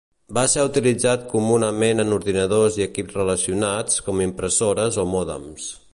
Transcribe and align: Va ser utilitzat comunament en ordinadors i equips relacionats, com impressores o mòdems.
Va 0.35 0.43
ser 0.53 0.61
utilitzat 0.67 1.27
comunament 1.33 2.03
en 2.05 2.15
ordinadors 2.17 2.79
i 2.81 2.85
equips 2.87 3.19
relacionats, 3.21 4.03
com 4.09 4.25
impressores 4.29 4.99
o 5.05 5.07
mòdems. 5.17 5.69